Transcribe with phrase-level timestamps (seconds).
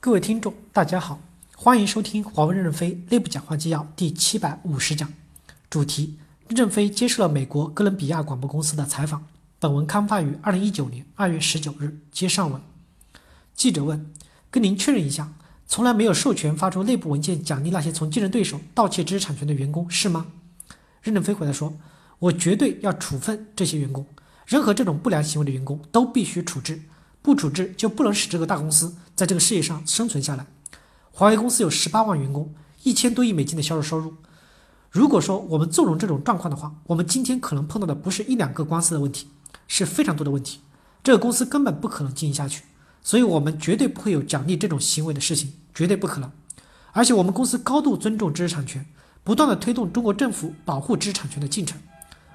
[0.00, 1.20] 各位听众，大家好，
[1.56, 5.12] 欢迎收听华为任正非内部讲话纪要第七百五十讲，
[5.68, 9.26] 主题：任正非接受了美国哥伦比亚广播公司的采访。
[9.58, 11.98] 本文刊发于二零一九年二月十九日。
[12.12, 12.62] 接上文，
[13.56, 14.14] 记者问：
[14.52, 15.32] 跟您确认一下，
[15.66, 20.28] 从来没有授权发出内部文件奖励那些从竞争对手盗窃知识产权的员工是吗？
[21.02, 21.76] 任正非回答说：
[22.20, 24.06] 我绝对要处分这些员工，
[24.46, 26.82] 任何这种不良行为的员工都必须处置。
[27.28, 30.46] 不处置就不能使这个大公司在这个世界上生存下来。
[31.10, 34.14] 华为公司有十八万员工，一千多亿美金的销售收入。
[34.90, 39.28] 如果说我们纵容这种状况的话，我们今天可能碰到的不是一两个官司的问题，
[39.66, 40.60] 是非常多的问题。
[41.04, 42.64] 这个公司根本不可能经营下去，
[43.02, 46.32] 所以我们绝对不会有奖励这种行为的事情，绝对不可能。
[46.92, 48.86] 而且我们公司高度尊重知识产权，
[49.22, 51.78] 不断的推动中国政府保护知识产权的进程。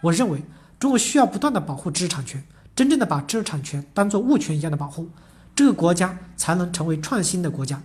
[0.00, 0.42] 我认为
[0.78, 2.42] 中国需要不断的保护知识产权。
[2.78, 5.08] 真正的把知识产权当做物权一样的保护，
[5.56, 7.82] 这个国家才能成为创新的国家。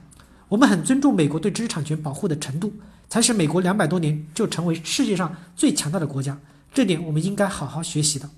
[0.50, 2.72] 我们很尊重美国对知识产权保护的程度，
[3.10, 6.38] 才使美国两百多年就成为世界上最强大的国家。
[6.72, 8.30] 这点我们应该好好学习的。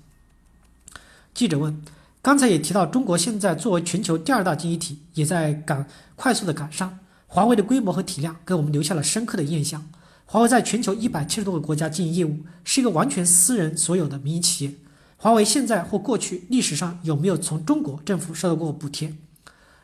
[1.34, 1.78] 记者问：
[2.22, 6.98] 刚才也提到，中国现在作为全球第二大经济体，也在赶快速的赶上。
[7.26, 9.86] 华为的规模和体量给我们留下了深刻的印象。
[10.24, 14.72] 华为在全球一百七十多个国家经营业务，是一个完全私人所有的民营企业。
[15.18, 19.14] 华为现在或过去历史上有没有从中国政府收到过补贴？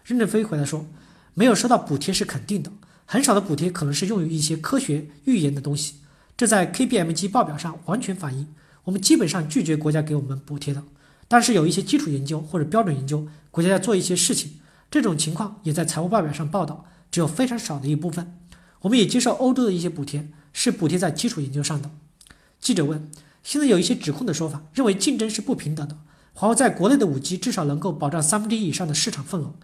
[0.05, 0.87] 任正非回答说，
[1.33, 2.71] 没有收到补贴是肯定的，
[3.07, 5.95] 很少的补贴可能是用于一些科学预言的东西，
[6.37, 8.49] 这在 KPMG 报表上完全反映。
[8.85, 10.83] 我们基本上拒绝国家给我们补贴的，
[11.29, 14.61] 但是有一些基础研究或者标准研究，国家在做一些事情，
[14.91, 18.39] 这种情况也在财务报表上报道，只有非常少的一部分。
[18.81, 21.91] 我们也接受欧洲的一些补贴，是补贴在基础研究上的。
[22.61, 23.11] 记者问。
[23.43, 25.99] 现在有一些指控的说法，认为竞争是不平等的。
[26.33, 29.55] 华为在国内的五 G 至少能够保障三分之一以上的市场份额，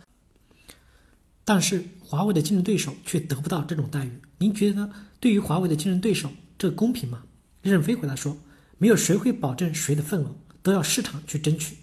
[1.44, 4.20] 但是华为的竞争对手却得不到这种待遇。
[4.38, 7.22] 您觉得对于华为的竞争对手，这公平吗？
[7.62, 8.36] 任正非回答说
[8.78, 11.76] ：“没有谁会保证谁的份额，都要市场去争取。”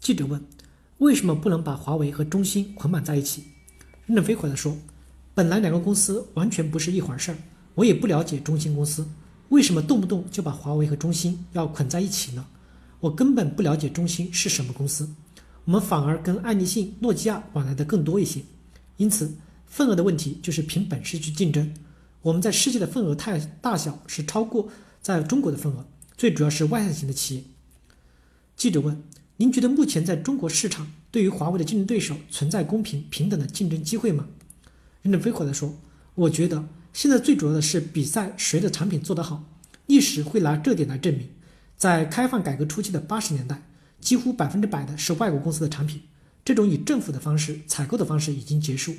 [0.00, 0.44] 记者问
[0.98, 3.44] ：“为什么不能把华为和中兴捆绑在一起？”
[4.06, 4.76] 任正非回答说
[5.32, 7.38] ：“本来两个公司完全不是一回事儿，
[7.74, 9.06] 我也不了解中兴公司。”
[9.52, 12.46] 为什么动不动就把华为和中兴要捆在一起呢？
[13.00, 15.06] 我根本不了解中兴是什么公司，
[15.66, 18.40] 我们反而跟爱立信、诺基亚往来的更多一些。
[18.96, 19.30] 因此，
[19.66, 21.70] 份额的问题就是凭本事去竞争。
[22.22, 24.70] 我们在世界的份额太大小是超过
[25.02, 25.84] 在中国的份额，
[26.16, 27.44] 最主要是外向型的企业。
[28.56, 29.02] 记者问：
[29.36, 34.28] 您觉得目前在中国市场对于华为的竞争对手存在公平平等的竞争机会吗？
[35.02, 35.74] 任正非回答说：
[36.14, 36.64] 我觉得。
[36.92, 39.44] 现在最主要的是比赛谁的产品做得好，
[39.86, 41.28] 历史会拿这点来证明。
[41.76, 43.62] 在开放改革初期的八十年代，
[44.00, 46.02] 几乎百分之百的是外国公司的产品，
[46.44, 48.94] 这种以政府的方式采购的方式已经结束。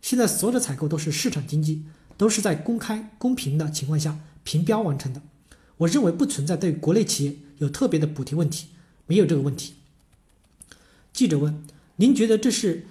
[0.00, 1.84] 现在所有的采购都是市场经济，
[2.16, 5.22] 都是在公开公平的情况下评标完成的。
[5.76, 8.68] 我认为不存在对国内企业有特别的补贴问题，
[9.06, 9.74] 没有这个问题。
[11.12, 11.62] 记者问
[11.96, 12.86] ：“您觉得这是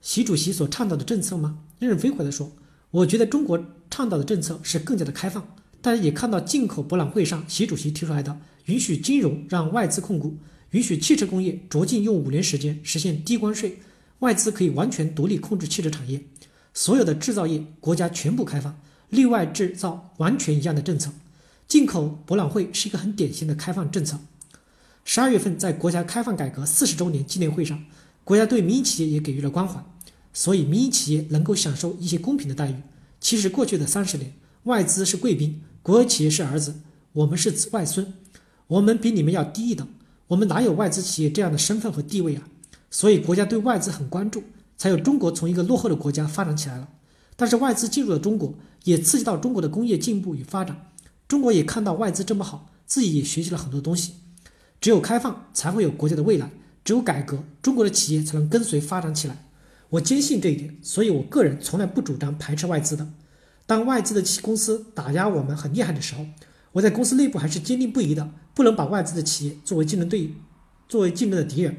[0.00, 2.52] 习主席所倡导的政策吗？”任正非回答说。
[2.94, 3.60] 我觉得中国
[3.90, 5.44] 倡导的政策是更加的开放，
[5.82, 10.36] 大家也看到进口博览会上，习主席提出来的允许金融让外资控股，
[10.70, 13.80] 允许汽车工业着进用五年时间实现低关税，
[14.20, 16.22] 外资可以完全独立控制汽车产业，
[16.72, 18.78] 所有的制造业国家全部开放，
[19.08, 21.10] 内外制造完全一样的政策。
[21.66, 24.20] 进口博览会是一个很典型的开放政策。
[25.04, 27.82] 十二月份在国家开放改革四十周年纪念会上，
[28.22, 29.84] 国家对民营企业也给予了关怀。
[30.34, 32.74] 所以，民营企业能够享受一些公平的待遇。
[33.20, 34.34] 其实，过去的三十年，
[34.64, 36.74] 外资是贵宾，国有企业是儿子，
[37.12, 38.12] 我们是子外孙，
[38.66, 39.88] 我们比你们要低一等。
[40.26, 42.48] 我们哪有外资企业这样的身份和地位啊？
[42.90, 44.42] 所以，国家对外资很关注，
[44.76, 46.88] 才有中国从一个落后的国家发展起来了。
[47.36, 50.90] 但是，外资进入了中国，也刺激到中国的工业进步与发展。
[51.28, 54.14] 中国也看到外资这么好，自己也学习了很多东西。
[54.80, 56.48] 只有开放，才会有国家的未来；
[56.84, 59.43] 只有改革，中国的企业才能跟随发展起来。
[59.94, 63.06] 我坚信这一点，所以我个人从来不主张排斥外资的。
[63.66, 66.26] 当外资的企公司打压我们很厉害的时候，
[66.72, 70.34] 我在公司内部还是坚定不移的，不能把外资的企业作为竞争对，
[70.88, 71.76] 作为竞争的敌人。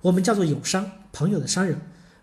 [0.00, 1.78] 我们叫做友商朋友的商人，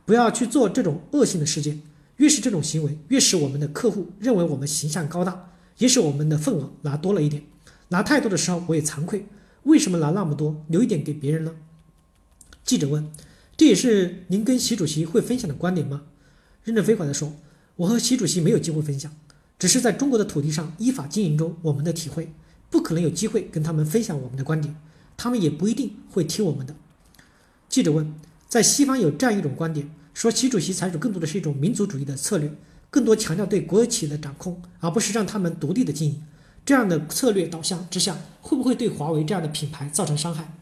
[0.06, 1.82] 不要去做这种恶性的事件。
[2.16, 7.44] 越是这种行为，越使我们的客户认为我们形象高大，也使我们的份额拿多了一点。
[7.90, 9.28] 拿太多的时候，我也惭愧，
[9.64, 11.54] 为什么拿那么多，留一点给别人呢？
[12.64, 13.12] 记者问。
[13.58, 16.04] 这也是您跟习主席会分享的观点吗？
[16.64, 17.34] 任正非回答说
[17.78, 19.12] ：“我和习主席没有机会分享，
[19.58, 22.32] 只是在中国的土地上依法经营中我们的体会，
[22.70, 24.76] 不可能有机会跟他们分享我们的观点，
[25.18, 26.76] 他们也不一定会听我们的。”
[27.68, 28.14] 记者问
[28.48, 32.54] ：“在西方有这样一种观点，说习主席采取更多的是一种民族主义的策略，
[32.92, 36.22] 更多强调对国有企业的掌控，而不是让他们独立的经营。
[36.64, 40.54] 这样的策略导向之下，会不会对华为这样的品牌造成伤害？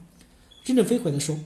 [0.63, 1.37] 任正非回答说，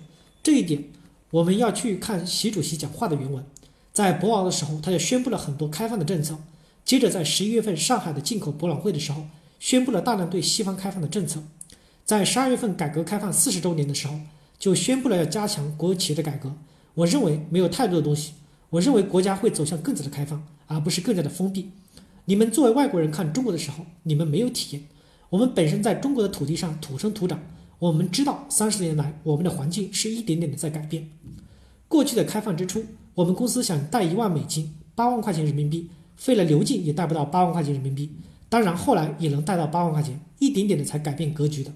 [0.44, 0.84] 这一点
[1.32, 3.46] 我们要去看习主席讲话的原文。
[3.94, 6.38] 在博鳌的时候，他就宣布了很多开放的政策。
[6.84, 9.26] 接着在十一月份上海的进口博览会的时候，
[9.60, 11.44] 宣布了大量对西方开放的政策。
[12.04, 14.16] 在十二月份改革开放四十周年的时候，
[14.58, 16.56] 就宣布了要加强国有企业的改革。
[16.96, 18.34] 我认为没有太多的东西。
[18.72, 21.72] 我认为国家会走向更加的开放，而不是更加的封闭。
[22.26, 24.88] 你们作为外国人看中国的时候，你们没有体验。
[25.30, 27.40] 我们本身在中国的土地上土生土长，
[27.80, 31.10] 我们知道三十年来我们的环境是一点点的在改变。
[31.88, 32.84] 过去的开放之初，
[33.16, 35.90] 我们公司想贷一万美金，八万块钱人民币。
[36.18, 38.12] 费了流劲也贷不到八万块钱人民币，
[38.50, 41.72] 当然后来也能贷到八万块钱，一点点的才改变格局的。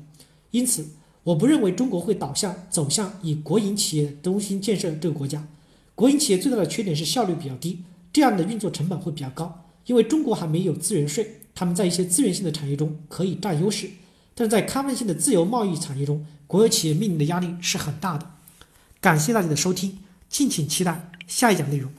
[0.51, 0.85] 因此，
[1.23, 5.47] 我不认为中国会导向走向以国营企业中心建设这个国家。
[5.95, 7.79] 国营企业最大的缺点是效率比较低，
[8.11, 9.63] 这样的运作成本会比较高。
[9.85, 13.89] 因为中国还没有资源税，他们在一些资源性的产业中可以占优势，
[14.35, 18.31] 但是在开放性的自由贸易产业中，国有企业面临的压力是很大的。
[18.99, 19.99] 感谢大家的收听，
[20.29, 21.91] 敬请期待下一讲内容。